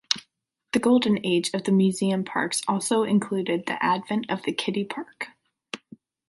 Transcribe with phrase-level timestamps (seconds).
[0.71, 5.27] The Golden Age of amusement parks also included the advent of the kiddie park.